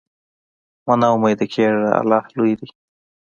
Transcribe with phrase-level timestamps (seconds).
[0.85, 2.67] مه نا امیده کېږه، الله لوی دی.